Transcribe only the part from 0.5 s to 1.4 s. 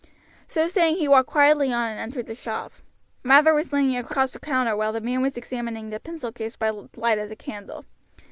saying he walked